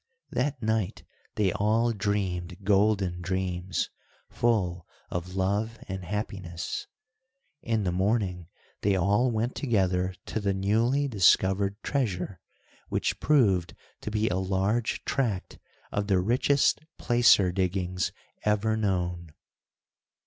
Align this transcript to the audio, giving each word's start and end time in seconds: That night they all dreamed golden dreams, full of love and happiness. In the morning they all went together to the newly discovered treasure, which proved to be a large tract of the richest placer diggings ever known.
That 0.31 0.59
night 0.63 1.03
they 1.35 1.53
all 1.53 1.91
dreamed 1.93 2.63
golden 2.63 3.21
dreams, 3.21 3.91
full 4.31 4.87
of 5.11 5.35
love 5.35 5.77
and 5.87 6.03
happiness. 6.03 6.87
In 7.61 7.83
the 7.83 7.91
morning 7.91 8.47
they 8.81 8.95
all 8.95 9.29
went 9.29 9.53
together 9.53 10.15
to 10.25 10.39
the 10.39 10.55
newly 10.55 11.07
discovered 11.07 11.75
treasure, 11.83 12.41
which 12.89 13.19
proved 13.19 13.75
to 14.01 14.09
be 14.09 14.27
a 14.27 14.37
large 14.37 15.05
tract 15.05 15.59
of 15.91 16.07
the 16.07 16.17
richest 16.17 16.79
placer 16.97 17.51
diggings 17.51 18.11
ever 18.43 18.75
known. 18.75 19.29